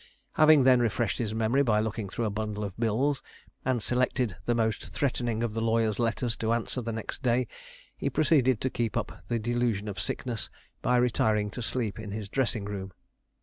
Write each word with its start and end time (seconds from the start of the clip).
Having 0.33 0.63
then 0.63 0.79
refreshed 0.79 1.19
his 1.19 1.35
memory 1.35 1.61
by 1.61 1.79
looking 1.79 2.09
through 2.09 2.25
a 2.25 2.31
bundle 2.31 2.63
of 2.63 2.75
bills, 2.79 3.21
and 3.63 3.83
selected 3.83 4.35
the 4.45 4.55
most 4.55 4.87
threatening 4.87 5.43
of 5.43 5.53
the 5.53 5.61
lawyers' 5.61 5.99
letters 5.99 6.35
to 6.37 6.53
answer 6.53 6.81
the 6.81 6.91
next 6.91 7.21
day, 7.21 7.45
he 7.95 8.09
proceeded 8.09 8.59
to 8.61 8.71
keep 8.71 8.97
up 8.97 9.21
the 9.27 9.37
delusion 9.37 9.87
of 9.87 9.99
sickness, 9.99 10.49
by 10.81 10.95
retiring 10.95 11.51
to 11.51 11.61
sleep 11.61 11.99
in 11.99 12.09
his 12.09 12.29
dressing 12.29 12.65
room. 12.65 12.93